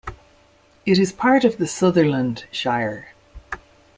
It 0.83 0.97
is 0.97 1.11
part 1.11 1.43
of 1.43 1.57
the 1.59 1.67
Sutherland 1.67 2.47
Shire. 2.51 3.13